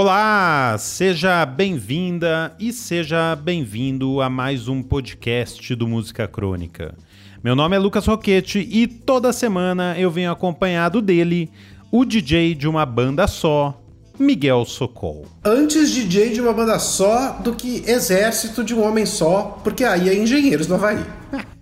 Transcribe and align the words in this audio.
Olá, 0.00 0.76
seja 0.78 1.44
bem-vinda 1.44 2.54
e 2.56 2.72
seja 2.72 3.34
bem-vindo 3.34 4.20
a 4.20 4.30
mais 4.30 4.68
um 4.68 4.80
podcast 4.80 5.74
do 5.74 5.88
Música 5.88 6.28
Crônica. 6.28 6.94
Meu 7.42 7.56
nome 7.56 7.74
é 7.74 7.80
Lucas 7.80 8.06
Roquete 8.06 8.60
e 8.60 8.86
toda 8.86 9.32
semana 9.32 9.98
eu 9.98 10.08
venho 10.08 10.30
acompanhado 10.30 11.02
dele, 11.02 11.50
o 11.90 12.04
DJ 12.04 12.54
de 12.54 12.68
uma 12.68 12.86
banda 12.86 13.26
só, 13.26 13.82
Miguel 14.16 14.64
Socol. 14.64 15.26
Antes 15.44 15.90
DJ 15.90 16.30
de 16.30 16.40
uma 16.40 16.52
banda 16.52 16.78
só 16.78 17.32
do 17.32 17.56
que 17.56 17.82
exército 17.84 18.62
de 18.62 18.76
um 18.76 18.84
homem 18.84 19.04
só, 19.04 19.58
porque 19.64 19.82
aí 19.82 20.08
é 20.08 20.14
engenheiros 20.16 20.68
do 20.68 20.76
Havaí. 20.76 21.04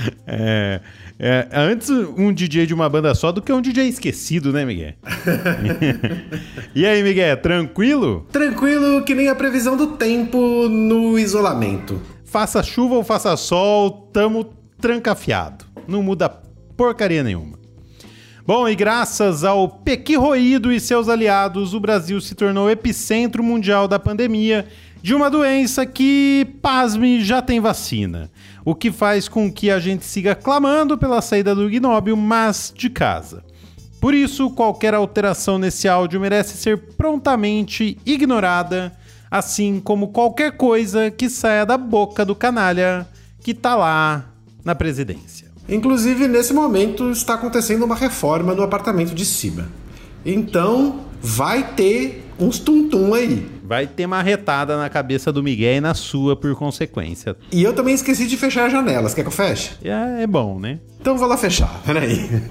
é, 0.26 0.80
é, 1.18 1.48
antes 1.52 1.88
um 1.88 2.32
DJ 2.32 2.66
de 2.66 2.74
uma 2.74 2.88
banda 2.88 3.14
só 3.14 3.32
do 3.32 3.40
que 3.40 3.52
um 3.52 3.60
DJ 3.60 3.88
esquecido, 3.88 4.52
né, 4.52 4.64
Miguel? 4.64 4.94
e 6.74 6.84
aí, 6.84 7.02
Miguel, 7.02 7.36
tranquilo? 7.38 8.26
Tranquilo 8.30 9.02
que 9.02 9.14
nem 9.14 9.28
a 9.28 9.34
previsão 9.34 9.76
do 9.76 9.96
tempo 9.96 10.68
no 10.68 11.18
isolamento. 11.18 12.00
Faça 12.24 12.62
chuva 12.62 12.96
ou 12.96 13.04
faça 13.04 13.34
sol, 13.36 14.10
tamo 14.12 14.44
trancafiado. 14.78 15.64
Não 15.88 16.02
muda 16.02 16.28
porcaria 16.76 17.22
nenhuma. 17.22 17.56
Bom, 18.46 18.68
e 18.68 18.76
graças 18.76 19.42
ao 19.42 19.68
Pequi 19.68 20.16
Roído 20.16 20.70
e 20.70 20.78
seus 20.78 21.08
aliados, 21.08 21.74
o 21.74 21.80
Brasil 21.80 22.20
se 22.20 22.34
tornou 22.34 22.70
epicentro 22.70 23.42
mundial 23.42 23.88
da 23.88 23.98
pandemia 23.98 24.66
de 25.02 25.14
uma 25.14 25.30
doença 25.30 25.86
que, 25.86 26.46
pasme, 26.60 27.24
já 27.24 27.40
tem 27.40 27.58
vacina. 27.58 28.30
O 28.66 28.74
que 28.74 28.90
faz 28.90 29.28
com 29.28 29.50
que 29.50 29.70
a 29.70 29.78
gente 29.78 30.04
siga 30.04 30.34
clamando 30.34 30.98
pela 30.98 31.22
saída 31.22 31.54
do 31.54 31.70
ignóbil, 31.70 32.16
mas 32.16 32.72
de 32.76 32.90
casa. 32.90 33.44
Por 34.00 34.12
isso, 34.12 34.50
qualquer 34.50 34.92
alteração 34.92 35.56
nesse 35.56 35.86
áudio 35.86 36.20
merece 36.20 36.56
ser 36.56 36.76
prontamente 36.76 37.96
ignorada, 38.04 38.92
assim 39.30 39.78
como 39.78 40.08
qualquer 40.08 40.56
coisa 40.56 41.12
que 41.12 41.30
saia 41.30 41.64
da 41.64 41.78
boca 41.78 42.24
do 42.24 42.34
canalha 42.34 43.06
que 43.40 43.54
tá 43.54 43.76
lá 43.76 44.32
na 44.64 44.74
presidência. 44.74 45.46
Inclusive, 45.68 46.26
nesse 46.26 46.52
momento 46.52 47.12
está 47.12 47.34
acontecendo 47.34 47.84
uma 47.84 47.94
reforma 47.94 48.52
no 48.52 48.64
apartamento 48.64 49.14
de 49.14 49.24
cima. 49.24 49.68
Então, 50.24 51.02
vai 51.22 51.72
ter 51.74 52.28
uns 52.36 52.58
tum-tum 52.58 53.14
aí. 53.14 53.46
Vai 53.66 53.88
ter 53.88 54.06
marretada 54.06 54.76
na 54.76 54.88
cabeça 54.88 55.32
do 55.32 55.42
Miguel 55.42 55.78
e 55.78 55.80
na 55.80 55.92
sua 55.92 56.36
por 56.36 56.54
consequência. 56.54 57.36
E 57.50 57.64
eu 57.64 57.72
também 57.72 57.94
esqueci 57.94 58.28
de 58.28 58.36
fechar 58.36 58.66
as 58.66 58.72
janelas. 58.72 59.12
Quer 59.12 59.22
que 59.22 59.28
eu 59.28 59.32
feche? 59.32 59.72
É, 59.82 60.22
é 60.22 60.26
bom, 60.26 60.60
né? 60.60 60.78
Então 61.00 61.18
vou 61.18 61.26
lá 61.26 61.36
fechar. 61.36 61.82
Peraí. 61.84 62.42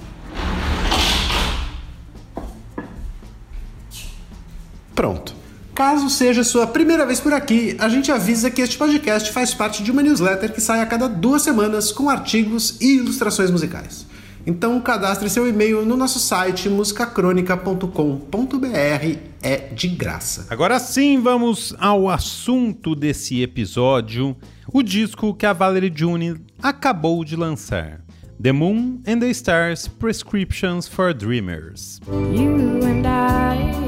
Pronto. 4.94 5.34
Caso 5.74 6.10
seja 6.10 6.44
sua 6.44 6.68
primeira 6.68 7.06
vez 7.06 7.20
por 7.22 7.34
aqui, 7.34 7.76
a 7.80 7.88
gente 7.88 8.12
avisa 8.12 8.50
que 8.50 8.62
este 8.62 8.78
podcast 8.78 9.32
faz 9.32 9.54
parte 9.54 9.84
de 9.84 9.92
uma 9.92 10.02
newsletter 10.02 10.54
que 10.54 10.62
sai 10.62 10.82
a 10.82 10.86
cada 10.86 11.08
duas 11.08 11.42
semanas 11.44 11.92
com 11.94 12.10
artigos 12.10 12.78
e 12.82 12.98
ilustrações 12.98 13.52
musicais. 13.52 14.06
Então 14.46 14.80
cadastre 14.80 15.30
seu 15.30 15.48
e-mail 15.48 15.86
no 15.86 15.98
nosso 15.98 16.20
site 16.20 16.70
musicacronica.com.br, 16.70 19.18
é 19.42 19.58
de 19.74 19.88
graça. 19.88 20.46
Agora 20.50 20.80
sim, 20.80 21.20
vamos 21.20 21.74
ao 21.80 22.10
assunto 22.10 22.96
desse 22.96 23.42
episódio, 23.42 24.36
o 24.72 24.84
disco 24.84 25.34
que 25.34 25.46
a 25.46 25.54
Valerie 25.54 25.92
June 25.94 26.36
acabou 26.62 27.26
de 27.26 27.36
lançar. 27.36 28.02
The 28.42 28.52
Moon 28.52 29.02
and 29.08 29.20
the 29.20 29.30
Stars 29.30 29.88
Prescriptions 29.88 30.88
for 30.88 31.14
Dreamers. 31.14 32.00
You 32.08 32.84
and 32.84 33.08
I 33.08 33.85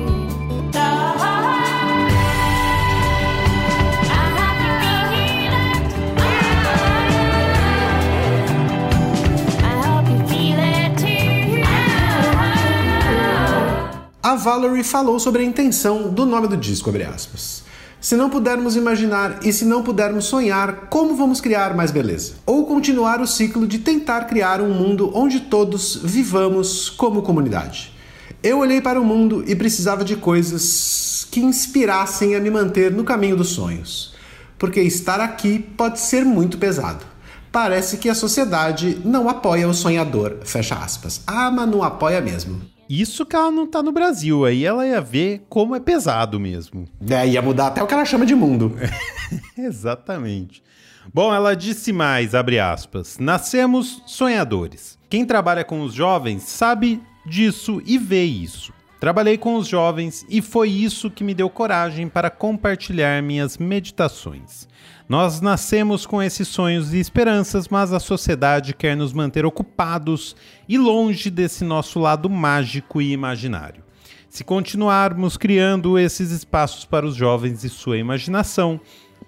Valerie 14.48 14.82
falou 14.82 15.20
sobre 15.20 15.42
a 15.42 15.46
intenção 15.46 16.08
do 16.08 16.26
nome 16.26 16.48
do 16.48 16.56
disco, 16.56 16.90
Se 18.00 18.16
não 18.16 18.30
pudermos 18.30 18.78
imaginar 18.78 19.40
e 19.44 19.52
se 19.52 19.66
não 19.66 19.84
pudermos 19.84 20.24
sonhar, 20.24 20.88
como 20.90 21.18
vamos 21.18 21.42
criar 21.42 21.76
mais 21.76 21.92
beleza? 21.92 22.36
Ou 22.46 22.66
continuar 22.66 23.20
o 23.20 23.28
ciclo 23.28 23.68
de 23.68 23.80
tentar 23.80 24.22
criar 24.22 24.62
um 24.62 24.74
mundo 24.74 25.12
onde 25.14 25.42
todos 25.42 26.00
vivamos 26.02 26.90
como 26.90 27.24
comunidade. 27.24 27.92
Eu 28.42 28.60
olhei 28.60 28.80
para 28.80 29.02
o 29.02 29.04
mundo 29.04 29.44
e 29.46 29.54
precisava 29.54 30.06
de 30.06 30.16
coisas 30.16 31.28
que 31.30 31.42
inspirassem 31.42 32.34
a 32.34 32.40
me 32.40 32.50
manter 32.50 32.90
no 32.90 33.04
caminho 33.04 33.36
dos 33.36 33.50
sonhos. 33.50 34.14
Porque 34.58 34.80
estar 34.80 35.20
aqui 35.20 35.60
pode 35.60 36.00
ser 36.00 36.24
muito 36.24 36.58
pesado. 36.58 37.04
Parece 37.52 37.98
que 37.98 38.10
a 38.10 38.16
sociedade 38.16 39.02
não 39.04 39.28
apoia 39.28 39.68
o 39.68 39.74
sonhador, 39.74 40.38
fecha 40.46 40.76
aspas. 40.76 41.20
Ah, 41.28 41.52
mas 41.52 41.70
não 41.70 41.84
apoia 41.84 42.22
mesmo. 42.22 42.77
Isso 42.90 43.26
que 43.26 43.36
ela 43.36 43.52
não 43.52 43.68
tá 43.68 43.84
no 43.84 43.92
Brasil, 43.92 44.46
aí 44.46 44.66
ela 44.66 44.88
ia 44.88 45.02
ver 45.02 45.46
como 45.50 45.76
é 45.76 45.80
pesado 45.80 46.40
mesmo. 46.40 46.88
É, 47.10 47.28
ia 47.28 47.42
mudar 47.42 47.68
até 47.68 47.84
o 47.84 47.88
que 47.88 47.94
ela 47.94 48.06
chama 48.06 48.26
de 48.26 48.34
mundo. 48.36 48.76
Exatamente. 49.58 50.64
Bom, 51.14 51.34
ela 51.34 51.56
disse 51.56 51.92
mais, 51.92 52.36
abre 52.36 52.60
aspas, 52.60 53.18
nascemos 53.18 54.02
sonhadores. 54.06 54.98
Quem 55.10 55.26
trabalha 55.26 55.64
com 55.64 55.82
os 55.82 55.94
jovens 55.94 56.44
sabe 56.44 57.02
disso 57.26 57.82
e 57.86 57.98
vê 57.98 58.24
isso. 58.24 58.74
Trabalhei 59.00 59.38
com 59.38 59.56
os 59.56 59.68
jovens 59.68 60.26
e 60.28 60.42
foi 60.42 60.70
isso 60.70 61.12
que 61.12 61.24
me 61.24 61.36
deu 61.36 61.50
coragem 61.50 62.08
para 62.08 62.32
compartilhar 62.32 63.22
minhas 63.22 63.58
meditações. 63.58 64.68
Nós 65.08 65.40
nascemos 65.40 66.06
com 66.06 66.22
esses 66.22 66.48
sonhos 66.48 66.94
e 66.94 67.00
esperanças, 67.00 67.68
mas 67.68 67.94
a 67.94 68.00
sociedade 68.00 68.74
quer 68.74 68.98
nos 68.98 69.14
manter 69.14 69.46
ocupados 69.46 70.36
e 70.68 70.78
longe 70.78 71.30
desse 71.30 71.64
nosso 71.64 72.00
lado 72.00 72.28
mágico 72.30 73.00
e 73.00 73.12
imaginário. 73.12 73.84
Se 74.30 74.44
continuarmos 74.44 75.38
criando 75.38 75.98
esses 75.98 76.32
espaços 76.32 76.84
para 76.84 77.06
os 77.06 77.16
jovens 77.16 77.64
e 77.64 77.70
sua 77.70 77.98
imaginação, 77.98 78.82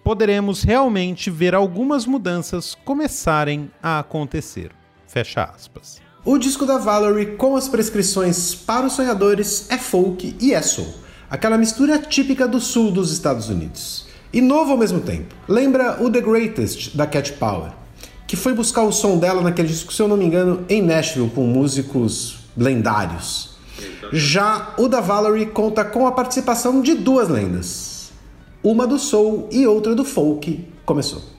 poderemos 0.03 0.63
realmente 0.63 1.29
ver 1.29 1.53
algumas 1.53 2.05
mudanças 2.05 2.73
começarem 2.73 3.71
a 3.81 3.99
acontecer. 3.99 4.71
Fecha 5.07 5.43
aspas. 5.43 6.08
O 6.25 6.37
disco 6.37 6.65
da 6.65 6.77
Valerie, 6.77 7.37
com 7.37 7.55
as 7.55 7.69
prescrições 7.69 8.53
para 8.53 8.85
os 8.85 8.91
sonhadores, 8.91 9.67
é 9.69 9.77
folk 9.77 10.35
e 10.37 10.53
é 10.53 10.61
soul, 10.61 10.93
aquela 11.29 11.57
mistura 11.57 11.97
típica 11.97 12.45
do 12.45 12.59
sul 12.59 12.91
dos 12.91 13.13
Estados 13.13 13.47
Unidos 13.47 14.05
e 14.33 14.41
novo 14.41 14.71
ao 14.71 14.77
mesmo 14.77 14.99
tempo. 14.99 15.33
Lembra 15.47 16.03
o 16.03 16.09
The 16.09 16.19
Greatest 16.19 16.93
da 16.93 17.07
Cat 17.07 17.31
Power, 17.33 17.71
que 18.27 18.35
foi 18.35 18.53
buscar 18.53 18.83
o 18.83 18.91
som 18.91 19.17
dela 19.17 19.41
naquele 19.41 19.69
disco, 19.69 19.93
se 19.93 20.01
eu 20.01 20.09
não 20.09 20.17
me 20.17 20.25
engano, 20.25 20.65
em 20.67 20.81
Nashville 20.81 21.29
com 21.29 21.47
músicos 21.47 22.39
lendários. 22.55 23.51
Já 24.11 24.73
o 24.77 24.89
da 24.89 24.99
Valerie 24.99 25.45
conta 25.45 25.85
com 25.85 26.05
a 26.05 26.11
participação 26.11 26.81
de 26.81 26.95
duas 26.95 27.29
lendas, 27.29 28.11
uma 28.61 28.85
do 28.85 28.99
soul 28.99 29.47
e 29.53 29.65
outra 29.65 29.95
do 29.95 30.03
folk. 30.03 30.67
Começou. 30.85 31.38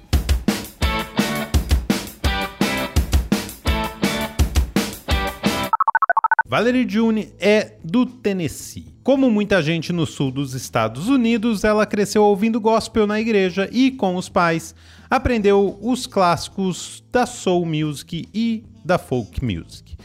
Valerie 6.50 6.84
June 6.84 7.32
é 7.38 7.74
do 7.84 8.04
Tennessee. 8.04 8.92
Como 9.04 9.30
muita 9.30 9.62
gente 9.62 9.92
no 9.92 10.04
sul 10.04 10.32
dos 10.32 10.52
Estados 10.52 11.08
Unidos, 11.08 11.62
ela 11.62 11.86
cresceu 11.86 12.24
ouvindo 12.24 12.60
gospel 12.60 13.06
na 13.06 13.20
igreja 13.20 13.68
e, 13.70 13.92
com 13.92 14.16
os 14.16 14.28
pais, 14.28 14.74
aprendeu 15.08 15.78
os 15.80 16.08
clássicos 16.08 17.04
da 17.12 17.24
soul 17.24 17.64
music 17.64 18.28
e 18.34 18.64
da 18.84 18.98
folk 18.98 19.44
music. 19.44 19.96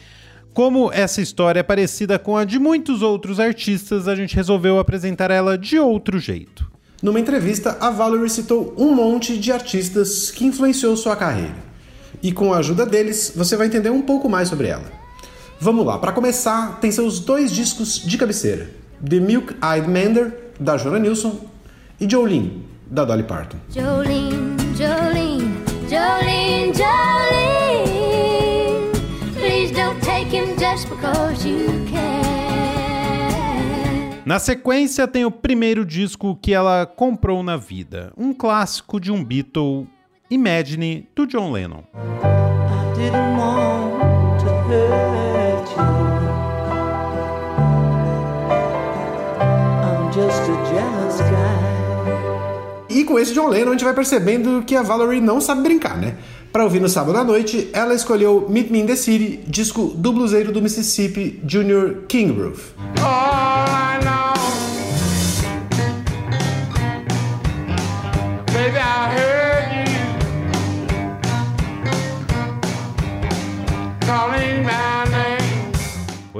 Como 0.53 0.91
essa 0.93 1.19
história 1.19 1.61
é 1.61 1.63
parecida 1.63 2.19
com 2.19 2.37
a 2.37 2.45
de 2.45 2.59
muitos 2.59 3.01
outros 3.01 3.39
artistas, 3.39 4.07
a 4.07 4.13
gente 4.13 4.35
resolveu 4.35 4.77
apresentar 4.77 5.31
ela 5.31 5.57
de 5.57 5.79
outro 5.79 6.19
jeito. 6.19 6.71
Numa 7.01 7.19
entrevista, 7.19 7.75
a 7.81 7.89
Valerie 7.89 8.29
citou 8.29 8.75
um 8.77 8.93
monte 8.93 9.35
de 9.35 9.51
artistas 9.51 10.29
que 10.29 10.45
influenciou 10.45 10.95
sua 10.95 11.15
carreira. 11.15 11.55
E 12.21 12.31
com 12.31 12.53
a 12.53 12.59
ajuda 12.59 12.85
deles, 12.85 13.33
você 13.35 13.57
vai 13.57 13.65
entender 13.65 13.89
um 13.89 14.03
pouco 14.03 14.29
mais 14.29 14.47
sobre 14.47 14.67
ela. 14.67 15.04
Vamos 15.59 15.85
lá, 15.85 15.97
para 15.97 16.11
começar, 16.11 16.79
tem 16.79 16.91
seus 16.91 17.19
dois 17.19 17.51
discos 17.51 17.99
de 17.99 18.17
cabeceira: 18.17 18.69
The 19.07 19.19
Milk 19.19 19.55
Eyed 19.63 19.87
Mander, 19.87 20.51
da 20.59 20.77
Joana 20.77 20.99
Nilsson, 20.99 21.39
e 21.99 22.09
Jolene, 22.09 22.65
da 22.85 23.05
Dolly 23.05 23.23
Parton. 23.23 23.57
Jolene, 23.69 24.55
Jolene, 24.75 25.63
Jolene, 25.89 26.73
Jolene, 26.73 27.85
please 29.33 29.73
don't 29.73 29.99
take 30.01 30.35
him 30.35 30.55
just 30.57 30.89
because 30.89 31.47
you 31.47 31.67
can. 31.89 32.25
Na 34.25 34.39
sequência 34.39 35.07
tem 35.07 35.23
o 35.23 35.31
primeiro 35.31 35.85
disco 35.85 36.35
que 36.41 36.51
ela 36.51 36.85
comprou 36.85 37.43
na 37.43 37.55
vida, 37.57 38.11
um 38.17 38.33
clássico 38.33 38.99
de 38.99 39.11
um 39.11 39.23
Beatle, 39.23 39.87
Imagine, 40.31 41.07
do 41.15 41.27
John 41.27 41.51
Lennon. 41.51 41.83
just 41.95 43.05
a 43.05 43.11
jealous 43.11 43.74
E 52.89 53.03
com 53.03 53.19
esse 53.19 53.33
John 53.33 53.49
Lennon 53.49 53.69
a 53.69 53.71
gente 53.71 53.83
vai 53.83 53.93
percebendo 53.93 54.63
que 54.65 54.73
a 54.75 54.81
Valerie 54.81 55.19
não 55.19 55.41
sabe 55.41 55.61
brincar, 55.61 55.97
né? 55.97 56.15
Para 56.53 56.63
ouvir 56.63 56.79
no 56.79 56.87
sábado 56.87 57.17
à 57.17 57.23
noite, 57.23 57.69
ela 57.73 57.93
escolheu 57.93 58.47
Meet 58.49 58.71
Me 58.71 58.79
in 58.79 58.85
the 58.85 58.95
City, 58.95 59.41
disco 59.45 59.87
do 59.87 60.13
bluseiro 60.13 60.53
do 60.53 60.61
Mississippi, 60.61 61.41
Junior 61.45 62.03
King 62.07 62.31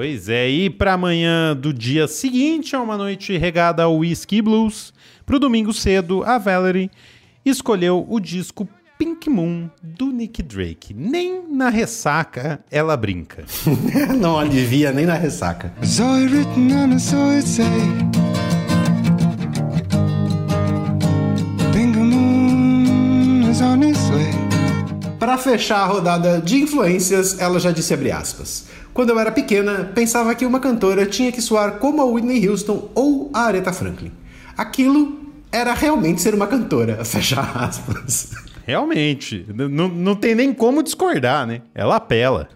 Pois 0.06 0.30
é, 0.30 0.48
e 0.48 0.70
para 0.70 0.94
amanhã 0.94 1.56
do 1.56 1.74
dia 1.74 2.08
seguinte, 2.08 2.76
é 2.76 2.78
uma 2.78 2.96
noite 2.96 3.36
regada 3.40 3.82
ao 3.82 3.98
whisky 3.98 4.40
blues. 4.40 4.94
Pro 5.26 5.40
domingo 5.40 5.74
cedo, 5.74 6.24
a 6.24 6.38
Valerie 6.38 6.92
escolheu 7.44 8.06
o 8.08 8.20
disco 8.20 8.70
Pink 9.00 9.28
Moon 9.28 9.68
do 9.82 10.12
Nick 10.12 10.44
Drake. 10.44 10.94
Nem 10.94 11.42
na 11.50 11.70
ressaca 11.70 12.64
ela 12.70 12.96
brinca. 12.96 13.46
Não 14.16 14.38
alivia 14.38 14.92
nem 14.92 15.08
na 15.08 15.16
ressaca. 15.16 15.74
Para 25.26 25.40
fechar 25.40 25.80
a 25.80 25.86
rodada 25.86 26.40
de 26.40 26.62
influências, 26.62 27.40
ela 27.40 27.60
já 27.60 27.72
disse 27.72 27.92
abre 27.92 28.12
aspas. 28.12 28.68
Quando 28.94 29.10
eu 29.10 29.20
era 29.20 29.32
pequena, 29.32 29.92
pensava 29.96 30.36
que 30.36 30.46
uma 30.46 30.60
cantora 30.60 31.04
tinha 31.08 31.32
que 31.32 31.42
soar 31.42 31.80
como 31.80 32.00
a 32.00 32.06
Whitney 32.06 32.48
Houston 32.48 32.92
ou 32.94 33.32
a 33.34 33.40
Aretha 33.40 33.74
Franklin. 33.74 34.12
Aquilo 34.56 35.18
era 35.52 35.74
realmente 35.74 36.22
ser 36.22 36.36
uma 36.36 36.46
cantora, 36.46 37.02
fecha 37.04 37.42
aspas. 37.42 38.34
Realmente, 38.68 39.48
não, 39.52 39.88
não 39.88 40.16
tem 40.16 40.36
nem 40.36 40.54
como 40.54 40.84
discordar, 40.84 41.48
né? 41.48 41.64
Ela 41.74 41.96
apela. 41.96 42.48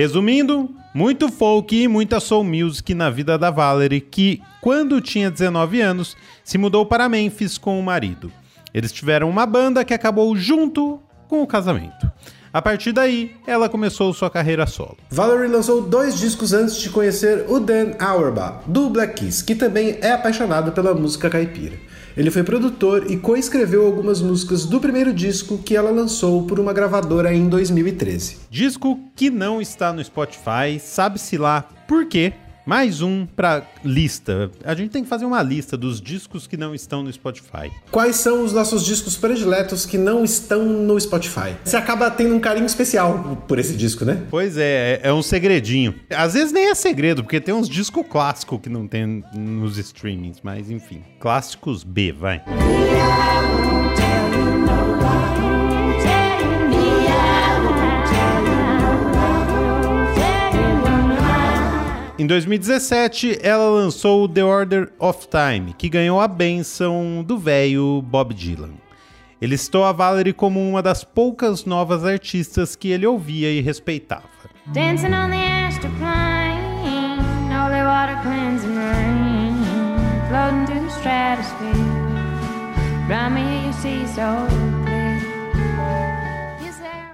Resumindo, 0.00 0.74
muito 0.94 1.30
folk 1.30 1.76
e 1.76 1.86
muita 1.86 2.20
soul 2.20 2.42
music 2.42 2.94
na 2.94 3.10
vida 3.10 3.36
da 3.36 3.50
Valerie, 3.50 4.00
que, 4.00 4.40
quando 4.58 4.98
tinha 4.98 5.30
19 5.30 5.78
anos, 5.82 6.16
se 6.42 6.56
mudou 6.56 6.86
para 6.86 7.06
Memphis 7.06 7.58
com 7.58 7.78
o 7.78 7.82
marido. 7.82 8.32
Eles 8.72 8.92
tiveram 8.92 9.28
uma 9.28 9.44
banda 9.44 9.84
que 9.84 9.92
acabou 9.92 10.34
junto 10.34 10.98
com 11.28 11.42
o 11.42 11.46
casamento. 11.46 12.10
A 12.50 12.62
partir 12.62 12.92
daí, 12.92 13.36
ela 13.46 13.68
começou 13.68 14.14
sua 14.14 14.30
carreira 14.30 14.66
solo. 14.66 14.96
Valerie 15.10 15.52
lançou 15.52 15.82
dois 15.82 16.18
discos 16.18 16.54
antes 16.54 16.78
de 16.78 16.88
conhecer 16.88 17.44
o 17.46 17.60
Dan 17.60 17.92
Auerbach, 17.98 18.60
do 18.66 18.88
Black 18.88 19.20
Keys, 19.20 19.42
que 19.42 19.54
também 19.54 19.98
é 20.00 20.12
apaixonado 20.12 20.72
pela 20.72 20.94
música 20.94 21.28
caipira. 21.28 21.76
Ele 22.16 22.30
foi 22.30 22.42
produtor 22.42 23.10
e 23.10 23.16
coescreveu 23.16 23.86
algumas 23.86 24.20
músicas 24.20 24.64
do 24.64 24.80
primeiro 24.80 25.12
disco 25.12 25.58
que 25.58 25.76
ela 25.76 25.90
lançou 25.90 26.44
por 26.46 26.58
uma 26.58 26.72
gravadora 26.72 27.32
em 27.32 27.48
2013. 27.48 28.38
Disco 28.50 28.98
que 29.14 29.30
não 29.30 29.60
está 29.60 29.92
no 29.92 30.02
Spotify, 30.02 30.78
sabe-se 30.80 31.38
lá 31.38 31.62
por 31.86 32.06
quê, 32.06 32.32
mais 32.70 33.02
um 33.02 33.26
pra 33.26 33.64
lista. 33.84 34.48
A 34.64 34.76
gente 34.76 34.90
tem 34.90 35.02
que 35.02 35.08
fazer 35.08 35.24
uma 35.24 35.42
lista 35.42 35.76
dos 35.76 36.00
discos 36.00 36.46
que 36.46 36.56
não 36.56 36.72
estão 36.72 37.02
no 37.02 37.12
Spotify. 37.12 37.68
Quais 37.90 38.14
são 38.14 38.44
os 38.44 38.52
nossos 38.52 38.86
discos 38.86 39.16
prediletos 39.16 39.84
que 39.84 39.98
não 39.98 40.22
estão 40.22 40.64
no 40.64 40.98
Spotify? 41.00 41.56
Você 41.64 41.76
acaba 41.76 42.08
tendo 42.12 42.32
um 42.32 42.38
carinho 42.38 42.66
especial 42.66 43.42
por 43.48 43.58
esse 43.58 43.74
disco, 43.74 44.04
né? 44.04 44.22
Pois 44.30 44.56
é, 44.56 45.00
é, 45.02 45.08
é 45.08 45.12
um 45.12 45.20
segredinho. 45.20 45.96
Às 46.10 46.34
vezes 46.34 46.52
nem 46.52 46.70
é 46.70 46.74
segredo, 46.76 47.24
porque 47.24 47.40
tem 47.40 47.52
uns 47.52 47.68
discos 47.68 48.06
clássicos 48.08 48.60
que 48.60 48.68
não 48.68 48.86
tem 48.86 49.24
nos 49.34 49.76
streamings, 49.76 50.38
mas 50.40 50.70
enfim. 50.70 51.02
Clássicos 51.18 51.82
B, 51.82 52.12
vai. 52.12 52.40
Em 62.20 62.26
2017, 62.26 63.38
ela 63.40 63.70
lançou 63.70 64.28
The 64.28 64.44
Order 64.44 64.92
of 64.98 65.26
Time, 65.26 65.72
que 65.72 65.88
ganhou 65.88 66.20
a 66.20 66.28
benção 66.28 67.24
do 67.26 67.38
velho 67.38 68.02
Bob 68.02 68.34
Dylan. 68.34 68.74
Ele 69.40 69.56
citou 69.56 69.84
a 69.84 69.92
Valerie 69.92 70.34
como 70.34 70.60
uma 70.60 70.82
das 70.82 71.02
poucas 71.02 71.64
novas 71.64 72.04
artistas 72.04 72.76
que 72.76 72.90
ele 72.90 73.06
ouvia 73.06 73.50
e 73.50 73.62
respeitava. 73.62 74.28
Dancing 74.66 75.08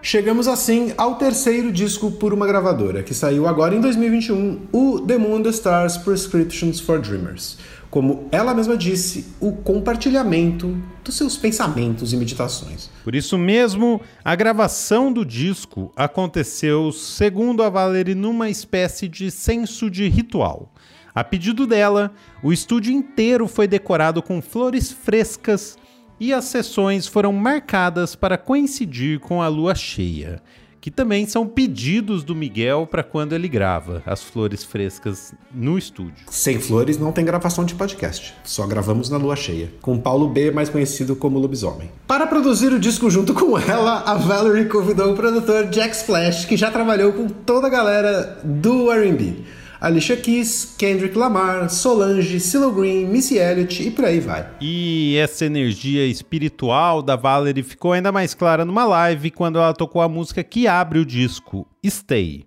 Chegamos 0.09 0.47
assim 0.47 0.93
ao 0.97 1.17
terceiro 1.17 1.73
disco 1.73 2.13
por 2.13 2.33
uma 2.33 2.47
gravadora, 2.47 3.03
que 3.03 3.13
saiu 3.13 3.45
agora 3.45 3.75
em 3.75 3.81
2021, 3.81 4.69
o 4.71 5.01
The 5.01 5.19
Moon 5.19 5.43
the 5.43 5.49
Stars 5.49 5.97
Prescriptions 5.97 6.79
for 6.79 7.01
Dreamers. 7.01 7.59
Como 7.91 8.29
ela 8.31 8.55
mesma 8.55 8.77
disse, 8.77 9.27
o 9.41 9.51
compartilhamento 9.51 10.81
dos 11.03 11.17
seus 11.17 11.37
pensamentos 11.37 12.13
e 12.13 12.17
meditações. 12.17 12.89
Por 13.03 13.17
isso 13.17 13.37
mesmo, 13.37 14.01
a 14.25 14.37
gravação 14.37 15.13
do 15.13 15.25
disco 15.25 15.93
aconteceu, 15.97 16.93
segundo 16.93 17.65
a 17.65 17.69
Valerie, 17.69 18.15
numa 18.15 18.49
espécie 18.49 19.09
de 19.09 19.29
senso 19.29 19.91
de 19.91 20.07
ritual. 20.09 20.73
A 21.13 21.25
pedido 21.25 21.67
dela, 21.67 22.13
o 22.45 22.53
estúdio 22.53 22.93
inteiro 22.93 23.49
foi 23.49 23.67
decorado 23.67 24.23
com 24.23 24.41
flores 24.41 24.93
frescas 24.93 25.77
e 26.19 26.33
as 26.33 26.45
sessões 26.47 27.07
foram 27.07 27.33
marcadas 27.33 28.15
para 28.15 28.39
coincidir 28.39 29.21
com 29.21 29.43
a 29.43 29.49
lua 29.49 29.75
cheia, 29.75 30.43
que 30.81 30.91
também 30.91 31.27
são 31.27 31.47
pedidos 31.47 32.23
do 32.23 32.35
Miguel 32.35 32.87
para 32.89 33.03
quando 33.03 33.33
ele 33.33 33.49
grava 33.49 34.03
as 34.07 34.23
flores 34.23 34.63
frescas 34.63 35.35
no 35.53 35.77
estúdio. 35.77 36.25
Sem 36.31 36.61
flores 36.61 36.97
não 36.97 37.11
tem 37.11 37.25
gravação 37.25 37.65
de 37.65 37.75
podcast, 37.75 38.35
só 38.45 38.67
gravamos 38.67 39.11
na 39.11 39.17
lua 39.17 39.35
cheia, 39.35 39.73
com 39.83 39.99
Paulo 39.99 40.29
B, 40.29 40.53
mais 40.53 40.69
conhecido 40.69 41.17
como 41.17 41.39
Lobisomem. 41.39 41.91
Para 42.07 42.27
produzir 42.27 42.73
o 42.73 42.79
disco 42.79 43.11
junto 43.11 43.35
com 43.35 43.59
ela, 43.59 44.03
a 44.03 44.15
Valerie 44.15 44.69
convidou 44.69 45.13
o 45.13 45.17
produtor 45.17 45.67
Jack 45.67 45.97
Splash, 45.97 46.45
que 46.45 46.57
já 46.57 46.71
trabalhou 46.71 47.13
com 47.13 47.29
toda 47.29 47.67
a 47.67 47.71
galera 47.71 48.41
do 48.45 48.91
R&B. 48.93 49.45
Alicia 49.87 50.17
Keys, 50.17 50.75
Kendrick 50.77 51.17
Lamar, 51.17 51.71
Solange, 51.71 52.41
CeeLo 52.41 52.73
Green, 52.73 53.07
Missy 53.07 53.39
Elliott 53.39 53.87
e 53.87 53.89
por 53.89 54.05
aí 54.05 54.19
vai. 54.19 54.45
E 54.61 55.17
essa 55.17 55.47
energia 55.47 56.05
espiritual 56.05 57.01
da 57.01 57.15
Valerie 57.15 57.63
ficou 57.63 57.93
ainda 57.93 58.11
mais 58.11 58.35
clara 58.35 58.65
numa 58.65 58.85
live 58.85 59.31
quando 59.31 59.61
ela 59.61 59.73
tocou 59.73 60.03
a 60.03 60.09
música 60.09 60.43
que 60.43 60.67
abre 60.67 60.99
o 60.99 61.07
disco, 61.07 61.65
Stay. 61.87 62.47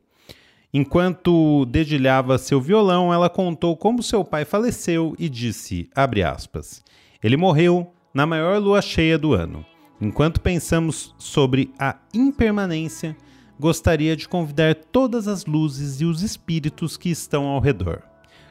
Enquanto 0.73 1.65
dedilhava 1.67 2.37
seu 2.37 2.59
violão, 2.59 3.13
ela 3.13 3.29
contou 3.29 3.77
como 3.77 4.03
seu 4.03 4.25
pai 4.25 4.43
faleceu 4.43 5.15
e 5.17 5.29
disse, 5.29 5.89
aspas, 5.95 6.83
ele 7.23 7.37
morreu 7.37 7.89
na 8.13 8.25
maior 8.25 8.59
lua 8.59 8.81
cheia 8.81 9.17
do 9.17 9.33
ano. 9.33 9.65
Enquanto 10.01 10.41
pensamos 10.41 11.15
sobre 11.17 11.71
a 11.79 11.95
impermanência, 12.13 13.15
gostaria 13.59 14.15
de 14.15 14.27
convidar 14.27 14.73
todas 14.75 15.27
as 15.27 15.45
luzes 15.45 15.99
e 15.99 16.05
os 16.05 16.21
espíritos 16.21 16.95
que 16.95 17.09
estão 17.09 17.45
ao 17.45 17.59
redor. 17.59 18.01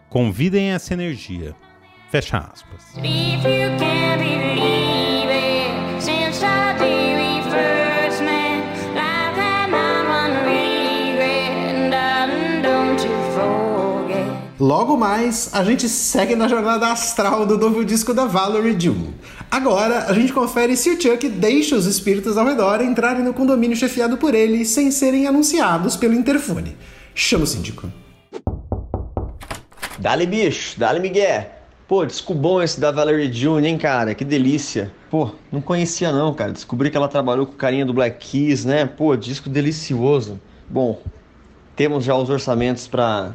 Convidem 0.09 0.71
essa 0.71 0.93
energia. 0.93 1.55
Fecha 2.11 2.39
aspas. 2.39 2.95
Logo 14.89 15.01
mais, 15.01 15.51
a 15.53 15.63
gente 15.63 15.87
segue 15.87 16.35
na 16.35 16.49
jornada 16.49 16.91
astral 16.91 17.45
do 17.45 17.59
novo 17.59 17.85
disco 17.85 18.15
da 18.15 18.25
Valerie 18.25 18.81
June. 18.81 19.15
Agora, 19.51 20.07
a 20.07 20.15
gente 20.15 20.33
confere 20.33 20.75
se 20.79 20.89
o 20.89 20.99
Chuck 20.99 21.29
deixa 21.29 21.77
os 21.77 21.85
espíritos 21.85 22.39
ao 22.39 22.47
redor 22.47 22.81
entrarem 22.81 23.23
no 23.23 23.35
condomínio 23.35 23.77
chefiado 23.77 24.17
por 24.17 24.35
ele 24.35 24.65
sem 24.65 24.91
serem 24.91 25.27
anunciados 25.27 25.95
pelo 25.95 26.15
interfone. 26.15 26.75
Chama 27.15 27.45
o 27.45 27.47
síndico. 27.47 27.93
Dale, 29.99 30.25
bicho, 30.25 30.81
dale, 30.81 31.01
Miguel. 31.01 31.51
Pô, 31.87 32.07
disco 32.07 32.33
bom 32.33 32.63
esse 32.63 32.81
da 32.81 32.91
Valerie 32.91 33.31
June, 33.31 33.69
hein, 33.69 33.77
cara? 33.77 34.15
Que 34.15 34.25
delícia. 34.25 34.91
Pô, 35.11 35.33
não 35.53 35.61
conhecia 35.61 36.11
não, 36.11 36.33
cara. 36.33 36.53
Descobri 36.53 36.91
que 36.91 36.97
ela 36.97 37.09
trabalhou 37.09 37.45
com 37.45 37.53
o 37.53 37.57
carinha 37.57 37.85
do 37.85 37.93
Black 37.93 38.27
Keys, 38.27 38.65
né? 38.65 38.87
Pô, 38.87 39.15
disco 39.15 39.51
delicioso. 39.51 40.41
Bom, 40.67 41.03
temos 41.77 42.05
já 42.05 42.17
os 42.17 42.31
orçamentos 42.31 42.89
para 42.89 43.35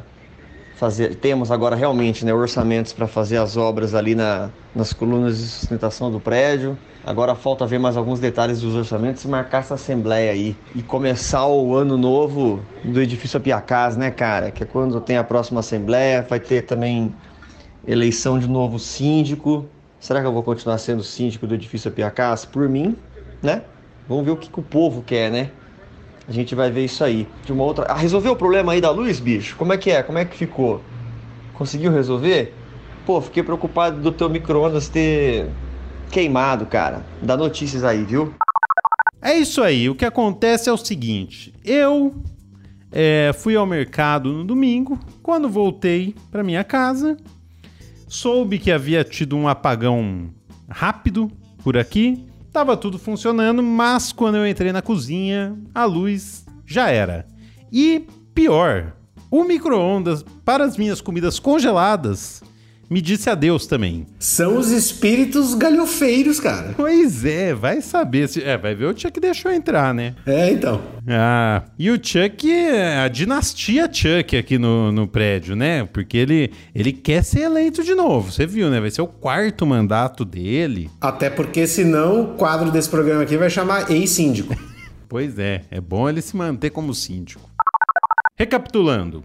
fazer, 0.75 1.15
temos 1.15 1.51
agora 1.51 1.75
realmente 1.75 2.25
né, 2.25 2.34
orçamentos 2.34 2.94
para 2.94 3.08
fazer 3.08 3.38
as 3.38 3.58
obras 3.58 3.94
ali 3.94 4.15
na, 4.15 4.50
nas 4.75 4.94
colunas 4.94 5.38
de 5.38 5.44
sustentação 5.44 6.12
do 6.12 6.20
prédio. 6.20 6.77
Agora 7.06 7.36
falta 7.36 7.65
ver 7.65 7.80
mais 7.80 7.98
alguns 7.98 8.20
detalhes 8.20 8.62
dos 8.62 8.75
orçamentos 8.75 9.24
e 9.25 9.27
marcar 9.27 9.60
essa 9.60 9.74
assembleia 9.74 10.32
aí. 10.32 10.56
E 10.74 10.82
começar 10.82 11.46
o 11.48 11.75
ano 11.75 11.98
novo 11.98 12.62
do 12.84 13.01
edifício 13.01 13.38
Apiacás, 13.38 13.98
né, 13.98 14.10
cara? 14.10 14.51
Que 14.51 14.63
é 14.63 14.65
quando 14.65 15.00
tem 15.01 15.18
a 15.18 15.24
próxima 15.24 15.60
assembleia, 15.60 16.25
vai 16.27 16.39
ter 16.39 16.62
também 16.62 17.13
eleição 17.86 18.39
de 18.39 18.48
novo 18.48 18.80
síndico. 18.80 19.65
Será 20.00 20.22
que 20.22 20.27
eu 20.27 20.34
vou 20.34 20.44
continuar 20.44 20.77
sendo 20.77 21.03
síndico 21.03 21.46
do 21.46 21.53
edifício 21.53 21.89
Apiacás? 21.89 22.46
Por 22.46 22.70
mim, 22.70 22.96
né? 23.42 23.63
Vamos 24.08 24.24
ver 24.25 24.32
o 24.32 24.38
que, 24.38 24.50
que 24.50 24.60
o 24.60 24.63
povo 24.63 25.01
quer, 25.01 25.30
né? 25.30 25.51
A 26.27 26.32
gente 26.32 26.56
vai 26.56 26.72
ver 26.72 26.86
isso 26.86 27.03
aí. 27.03 27.27
De 27.46 27.51
uma 27.51 27.63
outra. 27.63 27.86
Ah, 27.86 27.96
resolveu 27.96 28.34
o 28.34 28.36
problema 28.36 28.72
aí 28.72 28.82
da 28.82 28.89
luz, 28.89 29.20
bicho? 29.20 29.56
Como 29.56 29.74
é 29.74 29.77
que 29.77 29.92
é? 29.92 30.01
Como 30.01 30.18
é 30.18 30.25
que 30.25 30.38
ficou? 30.38 30.82
Conseguiu 31.53 31.92
resolver? 31.92 32.53
Pô, 33.06 33.20
fiquei 33.22 33.44
preocupado 33.44 34.00
do 34.00 34.12
teu 34.12 34.30
micro-ondas 34.30 34.88
ter 34.88 35.50
queimado, 36.10 36.65
cara. 36.65 37.06
Dá 37.22 37.36
notícias 37.36 37.84
aí, 37.84 38.03
viu? 38.03 38.34
É 39.22 39.34
isso 39.34 39.62
aí. 39.62 39.89
O 39.89 39.96
que 39.96 40.06
acontece 40.06 40.70
é 40.70 40.74
o 40.74 40.77
seguinte: 40.77 41.53
eu 41.63 42.13
é, 42.92 43.32
fui 43.34 43.56
ao 43.56 43.65
mercado 43.65 44.32
no 44.32 44.46
domingo. 44.46 45.00
Quando 45.22 45.50
voltei 45.50 46.15
para 46.32 46.44
minha 46.44 46.63
casa, 46.63 47.18
soube 48.08 48.60
que 48.60 48.72
havia 48.72 49.03
tido 49.03 49.36
um 49.36 49.48
apagão 49.48 50.30
rápido 50.70 51.32
por 51.63 51.77
aqui. 51.77 52.25
Tava 52.53 52.77
tudo 52.77 53.00
funcionando, 53.00 53.63
mas 53.63 54.12
quando 54.12 54.36
eu 54.36 54.48
entrei 54.48 54.72
na 54.72 54.83
cozinha, 54.83 55.57
a 55.74 55.86
luz 55.86 56.45
já 56.67 56.91
era. 56.91 57.25
E 57.72 58.05
pior, 58.36 58.93
o 59.31 59.43
micro-ondas 59.43 60.24
para 60.45 60.63
as 60.63 60.77
minhas 60.77 61.01
comidas 61.01 61.39
congeladas 61.39 62.43
me 62.93 63.01
disse 63.01 63.27
adeus 63.27 63.65
também. 63.65 64.05
São 64.19 64.55
os 64.55 64.69
espíritos 64.69 65.55
galhofeiros, 65.55 66.39
cara. 66.39 66.75
Pois 66.77 67.25
é, 67.25 67.51
vai 67.51 67.81
saber. 67.81 68.29
Se, 68.29 68.43
é, 68.43 68.55
vai 68.55 68.75
ver 68.75 68.85
o 68.85 68.95
Chuck 68.95 69.19
deixou 69.19 69.51
entrar, 69.51 69.95
né? 69.95 70.13
É, 70.27 70.51
então. 70.51 70.79
Ah, 71.07 71.63
e 71.77 71.89
o 71.89 71.95
Chuck, 71.95 72.47
a 73.03 73.07
dinastia 73.07 73.89
Chuck 73.91 74.38
aqui 74.38 74.59
no, 74.59 74.91
no 74.91 75.07
prédio, 75.07 75.55
né? 75.55 75.85
Porque 75.85 76.17
ele, 76.17 76.51
ele 76.75 76.93
quer 76.93 77.23
ser 77.23 77.41
eleito 77.41 77.83
de 77.83 77.95
novo. 77.95 78.31
Você 78.31 78.45
viu, 78.45 78.69
né? 78.69 78.79
Vai 78.79 78.91
ser 78.91 79.01
o 79.01 79.07
quarto 79.07 79.65
mandato 79.65 80.23
dele. 80.23 80.91
Até 81.01 81.31
porque 81.31 81.65
senão 81.65 82.21
o 82.21 82.27
quadro 82.35 82.69
desse 82.69 82.89
programa 82.89 83.23
aqui 83.23 83.35
vai 83.35 83.50
chamar 83.50 83.89
ex-síndico. 83.89 84.55
pois 85.09 85.39
é, 85.39 85.63
é 85.71 85.81
bom 85.81 86.07
ele 86.07 86.21
se 86.21 86.38
manter 86.38 86.69
como 86.69 86.93
síndico. 86.93 87.50
Recapitulando, 88.38 89.23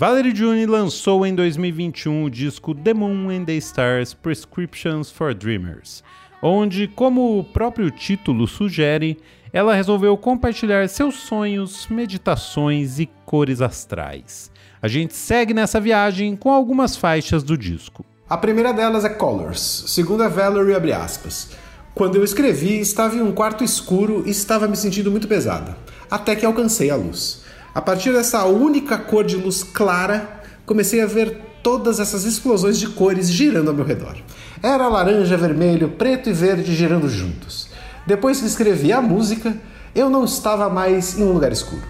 Valerie 0.00 0.34
June 0.34 0.64
lançou 0.64 1.26
em 1.26 1.34
2021 1.34 2.24
o 2.24 2.30
disco 2.30 2.74
The 2.74 2.94
Moon 2.94 3.28
and 3.28 3.44
the 3.44 3.52
Stars 3.56 4.14
Prescriptions 4.14 5.10
for 5.10 5.34
Dreamers, 5.34 6.02
onde, 6.42 6.88
como 6.88 7.38
o 7.38 7.44
próprio 7.44 7.90
título 7.90 8.46
sugere, 8.46 9.18
ela 9.52 9.74
resolveu 9.74 10.16
compartilhar 10.16 10.88
seus 10.88 11.16
sonhos, 11.16 11.86
meditações 11.88 12.98
e 12.98 13.10
cores 13.26 13.60
astrais. 13.60 14.50
A 14.80 14.88
gente 14.88 15.14
segue 15.14 15.52
nessa 15.52 15.78
viagem 15.78 16.34
com 16.34 16.50
algumas 16.50 16.96
faixas 16.96 17.42
do 17.42 17.58
disco. 17.58 18.02
A 18.26 18.38
primeira 18.38 18.72
delas 18.72 19.04
é 19.04 19.10
Colors, 19.10 19.84
segundo 19.88 20.22
a 20.22 20.28
Valerie 20.28 20.74
abre 20.74 20.94
aspas. 20.94 21.50
Quando 21.94 22.16
eu 22.16 22.24
escrevi, 22.24 22.80
estava 22.80 23.16
em 23.16 23.20
um 23.20 23.32
quarto 23.32 23.62
escuro 23.62 24.22
e 24.24 24.30
estava 24.30 24.66
me 24.66 24.78
sentindo 24.78 25.10
muito 25.10 25.28
pesada, 25.28 25.76
até 26.10 26.34
que 26.34 26.46
alcancei 26.46 26.88
a 26.88 26.96
luz. 26.96 27.49
A 27.74 27.80
partir 27.80 28.12
dessa 28.12 28.44
única 28.44 28.98
cor 28.98 29.24
de 29.24 29.36
luz 29.36 29.62
clara, 29.62 30.42
comecei 30.66 31.00
a 31.00 31.06
ver 31.06 31.40
todas 31.62 32.00
essas 32.00 32.24
explosões 32.24 32.78
de 32.78 32.88
cores 32.88 33.30
girando 33.30 33.68
ao 33.68 33.74
meu 33.74 33.84
redor. 33.84 34.16
Era 34.62 34.88
laranja, 34.88 35.36
vermelho, 35.36 35.90
preto 35.90 36.28
e 36.28 36.32
verde 36.32 36.74
girando 36.74 37.08
juntos. 37.08 37.68
Depois 38.06 38.40
que 38.40 38.46
escrevi 38.46 38.92
a 38.92 39.00
música, 39.00 39.56
eu 39.94 40.10
não 40.10 40.24
estava 40.24 40.68
mais 40.68 41.18
em 41.18 41.22
um 41.22 41.32
lugar 41.32 41.52
escuro. 41.52 41.82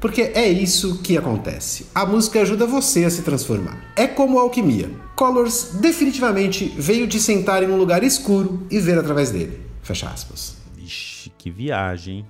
Porque 0.00 0.22
é 0.34 0.48
isso 0.48 1.00
que 1.02 1.16
acontece. 1.16 1.86
A 1.94 2.06
música 2.06 2.40
ajuda 2.40 2.66
você 2.66 3.04
a 3.04 3.10
se 3.10 3.22
transformar. 3.22 3.92
É 3.96 4.06
como 4.06 4.38
a 4.38 4.42
alquimia. 4.42 4.90
Colors 5.16 5.70
definitivamente 5.80 6.72
veio 6.78 7.06
de 7.06 7.18
sentar 7.18 7.62
em 7.62 7.70
um 7.70 7.76
lugar 7.76 8.04
escuro 8.04 8.66
e 8.70 8.78
ver 8.78 8.98
através 8.98 9.30
dele. 9.30 9.60
Fecha 9.82 10.08
aspas. 10.08 10.56
Ixi, 10.78 11.32
que 11.36 11.50
viagem. 11.50 12.24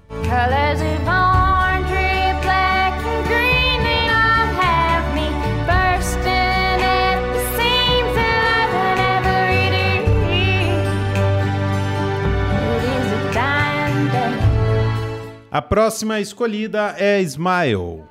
A 15.51 15.63
próxima 15.63 16.21
escolhida 16.21 16.95
é 16.99 17.23
Smile. 17.23 18.03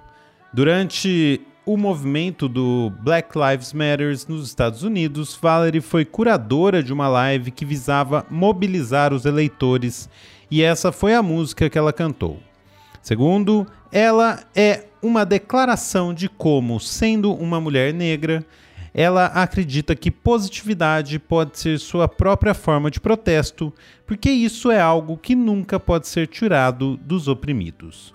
Durante 0.51 1.39
o 1.67 1.77
movimento 1.77 2.49
do 2.49 2.91
Black 3.01 3.37
Lives 3.37 3.73
Matter 3.73 4.17
nos 4.27 4.47
Estados 4.47 4.81
Unidos, 4.81 5.37
Valerie 5.39 5.79
foi 5.79 6.03
curadora 6.03 6.81
de 6.81 6.91
uma 6.91 7.07
live 7.07 7.51
que 7.51 7.63
visava 7.63 8.25
mobilizar 8.27 9.13
os 9.13 9.23
eleitores 9.23 10.09
e 10.49 10.63
essa 10.63 10.91
foi 10.91 11.13
a 11.13 11.21
música 11.21 11.69
que 11.69 11.77
ela 11.77 11.93
cantou. 11.93 12.39
Segundo, 13.03 13.67
ela 13.91 14.39
é 14.55 14.85
uma 14.99 15.23
declaração 15.23 16.15
de 16.15 16.27
como, 16.27 16.79
sendo 16.79 17.31
uma 17.31 17.61
mulher 17.61 17.93
negra, 17.93 18.43
ela 18.93 19.25
acredita 19.27 19.95
que 19.95 20.09
positividade 20.09 21.19
pode 21.19 21.57
ser 21.59 21.79
sua 21.79 22.07
própria 22.07 22.53
forma 22.53 22.89
de 22.89 22.99
protesto, 22.99 23.73
porque 24.05 24.29
isso 24.29 24.71
é 24.71 24.79
algo 24.79 25.17
que 25.17 25.35
nunca 25.35 25.79
pode 25.79 26.07
ser 26.07 26.27
tirado 26.27 26.97
dos 26.97 27.27
oprimidos. 27.27 28.13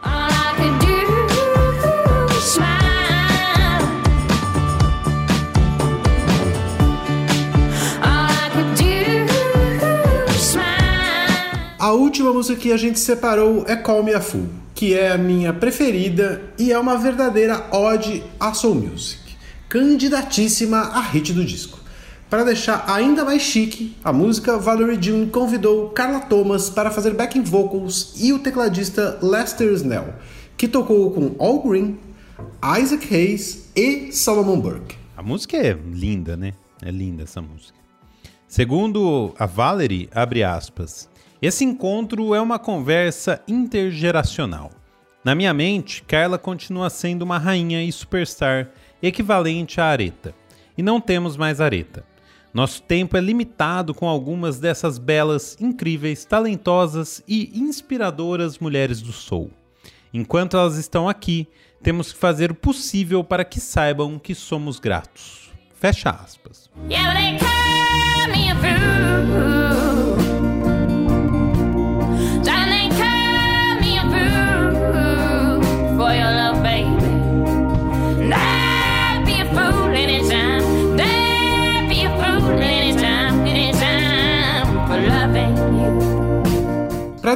A 11.79 11.91
última 11.93 12.33
música 12.33 12.61
que 12.61 12.73
a 12.73 12.77
gente 12.77 12.99
separou 12.99 13.65
é 13.67 13.75
Call 13.75 14.05
Me 14.05 14.15
a 14.15 14.21
Fool, 14.21 14.47
que 14.75 14.95
é 14.95 15.11
a 15.11 15.19
minha 15.19 15.53
preferida 15.53 16.41
e 16.59 16.73
é 16.73 16.79
uma 16.79 16.97
verdadeira 16.97 17.67
ode 17.73 18.23
à 18.39 18.55
soul 18.55 18.77
music 18.77 19.22
candidatíssima 19.73 20.81
a 20.81 21.01
hit 21.01 21.33
do 21.33 21.43
disco. 21.43 21.81
Para 22.29 22.45
deixar 22.45 22.85
ainda 22.91 23.25
mais 23.25 23.41
chique, 23.41 23.97
a 24.05 24.13
música 24.13 24.59
Valerie 24.59 25.03
June 25.03 25.31
convidou 25.31 25.89
Carla 25.89 26.21
Thomas 26.21 26.69
para 26.69 26.91
fazer 26.91 27.15
backing 27.15 27.43
vocals 27.43 28.13
e 28.21 28.35
o 28.35 28.39
tecladista 28.39 29.19
Lester 29.23 29.73
Snell, 29.73 30.13
que 30.59 30.69
tocou 30.69 31.11
com 31.13 31.35
All 31.39 31.63
Green, 31.63 31.99
Isaac 32.79 33.15
Hayes 33.15 33.71
e 33.75 34.13
Solomon 34.13 34.61
Burke. 34.61 34.95
A 35.17 35.23
música 35.23 35.57
é 35.57 35.73
linda, 35.73 36.37
né? 36.37 36.53
É 36.83 36.91
linda 36.91 37.23
essa 37.23 37.41
música. 37.41 37.79
Segundo 38.47 39.33
a 39.39 39.47
Valerie, 39.47 40.11
abre 40.15 40.45
aspas, 40.45 41.09
esse 41.41 41.65
encontro 41.65 42.35
é 42.35 42.41
uma 42.43 42.59
conversa 42.59 43.41
intergeracional. 43.49 44.71
Na 45.25 45.35
minha 45.35 45.55
mente, 45.55 46.03
Carla 46.03 46.37
continua 46.37 46.91
sendo 46.91 47.23
uma 47.23 47.39
rainha 47.39 47.83
e 47.83 47.91
superstar 47.91 48.69
equivalente 49.03 49.81
à 49.81 49.87
areta. 49.87 50.35
E 50.77 50.83
não 50.83 51.01
temos 51.01 51.37
mais 51.37 51.61
areta. 51.61 52.05
Nosso 52.55 52.83
tempo 52.83 53.17
é 53.17 53.21
limitado 53.21 53.95
com 53.95 54.07
algumas 54.07 54.59
dessas 54.59 54.99
belas, 54.99 55.57
incríveis, 55.61 56.25
talentosas 56.25 57.23
e 57.27 57.51
inspiradoras 57.59 58.59
mulheres 58.59 59.01
do 59.01 59.13
soul. 59.13 59.51
Enquanto 60.13 60.57
elas 60.57 60.77
estão 60.77 61.09
aqui, 61.09 61.49
temos 61.83 62.13
que 62.13 62.19
fazer 62.19 62.51
o 62.51 62.55
possível 62.55 63.25
para 63.25 63.45
que 63.45 63.59
saibam 63.59 64.19
que 64.19 64.35
somos 64.35 64.79
gratos. 64.79 65.51
Fecha 65.75 66.11
aspas. 66.11 66.71
Yeah, 66.89 67.13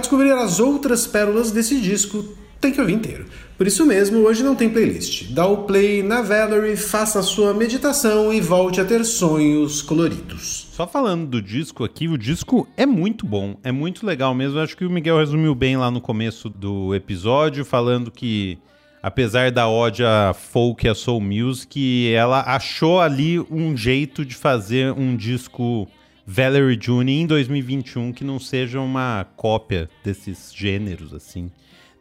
descobrir 0.06 0.30
as 0.30 0.60
outras 0.60 1.04
pérolas 1.04 1.50
desse 1.50 1.80
disco, 1.80 2.24
tem 2.60 2.70
que 2.70 2.80
ouvir 2.80 2.94
inteiro. 2.94 3.26
Por 3.58 3.66
isso 3.66 3.84
mesmo, 3.84 4.18
hoje 4.20 4.44
não 4.44 4.54
tem 4.54 4.70
playlist. 4.70 5.32
Dá 5.32 5.46
o 5.46 5.64
play 5.64 6.00
na 6.00 6.22
Valerie, 6.22 6.76
faça 6.76 7.18
a 7.18 7.22
sua 7.24 7.52
meditação 7.52 8.32
e 8.32 8.40
volte 8.40 8.80
a 8.80 8.84
ter 8.84 9.04
sonhos 9.04 9.82
coloridos. 9.82 10.68
Só 10.70 10.86
falando 10.86 11.26
do 11.26 11.42
disco 11.42 11.82
aqui, 11.82 12.06
o 12.06 12.16
disco 12.16 12.68
é 12.76 12.86
muito 12.86 13.26
bom, 13.26 13.56
é 13.64 13.72
muito 13.72 14.06
legal 14.06 14.32
mesmo. 14.32 14.60
Acho 14.60 14.76
que 14.76 14.84
o 14.84 14.90
Miguel 14.90 15.18
resumiu 15.18 15.56
bem 15.56 15.76
lá 15.76 15.90
no 15.90 16.00
começo 16.00 16.48
do 16.48 16.94
episódio, 16.94 17.64
falando 17.64 18.10
que 18.10 18.58
apesar 19.02 19.50
da 19.50 19.68
ode 19.68 20.04
a 20.04 20.32
folk 20.32 20.86
e 20.86 20.88
a 20.88 20.94
soul 20.94 21.20
music, 21.20 22.12
ela 22.12 22.42
achou 22.42 23.00
ali 23.00 23.40
um 23.50 23.76
jeito 23.76 24.24
de 24.24 24.36
fazer 24.36 24.92
um 24.92 25.16
disco 25.16 25.88
Valerie 26.26 26.78
June 26.80 27.12
em 27.12 27.24
2021 27.24 28.12
que 28.12 28.24
não 28.24 28.40
seja 28.40 28.80
uma 28.80 29.24
cópia 29.36 29.88
desses 30.02 30.52
gêneros, 30.52 31.14
assim. 31.14 31.52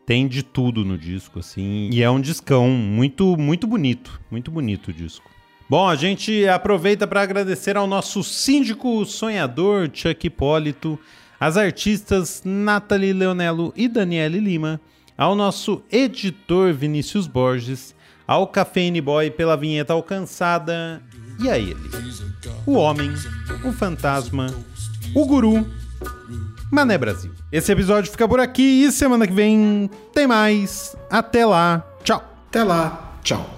Tem 0.04 0.28
de 0.28 0.42
tudo 0.42 0.84
no 0.84 0.98
disco, 0.98 1.40
assim, 1.40 1.90
e 1.92 2.02
é 2.02 2.10
um 2.10 2.20
discão 2.20 2.70
muito, 2.70 3.38
muito 3.38 3.68
bonito, 3.68 4.20
muito 4.32 4.50
bonito 4.50 4.90
o 4.90 4.94
disco. 4.94 5.30
Bom, 5.70 5.88
a 5.88 5.96
gente 5.96 6.48
aproveita 6.48 7.08
para 7.08 7.22
agradecer 7.22 7.76
ao 7.76 7.88
nosso 7.88 8.24
síndico 8.24 9.04
sonhador 9.06 9.90
Chuck 9.92 10.28
Hipólito, 10.28 11.00
às 11.40 11.58
artistas 11.58 12.42
Nathalie 12.46 13.14
Leonello 13.14 13.74
e 13.76 13.88
Daniele 13.88 14.40
Lima, 14.40 14.80
ao 15.18 15.36
nosso 15.36 15.84
editor 15.92 16.74
Vinícius 16.74 17.26
Borges, 17.26 17.96
ao 18.28 18.48
Cafeine 18.48 19.02
Boy 19.02 19.32
pela 19.32 19.58
vinheta 19.58 19.94
alcançada 19.94 21.02
e 21.40 21.50
a 21.50 21.58
ele, 21.58 21.90
o 22.66 22.74
homem, 22.74 23.14
o 23.64 23.72
fantasma, 23.72 24.54
o 25.14 25.26
guru, 25.26 25.66
Mané 26.72 26.98
Brasil. 26.98 27.32
Esse 27.52 27.72
episódio 27.72 28.12
fica 28.12 28.28
por 28.28 28.40
aqui 28.40 28.84
e 28.84 28.92
semana 28.92 29.28
que 29.28 29.34
vem 29.34 29.90
tem 30.14 30.28
mais. 30.28 30.96
Até 31.10 31.46
lá, 31.46 31.86
tchau. 32.04 32.24
Até 32.50 32.64
lá, 32.64 33.18
tchau. 33.24 33.55